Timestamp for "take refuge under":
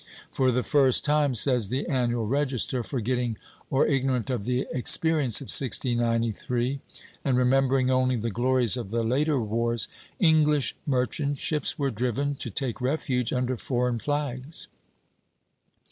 12.49-13.57